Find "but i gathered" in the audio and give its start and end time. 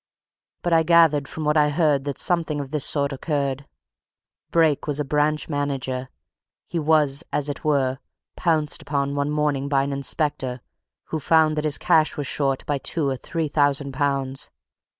0.63-1.27